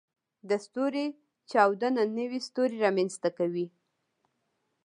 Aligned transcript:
د 0.49 0.51
ستوري 0.65 1.05
چاودنه 1.51 2.01
نوې 2.17 2.39
ستوري 2.47 2.77
رامنځته 2.85 3.29
کوي. 3.37 3.67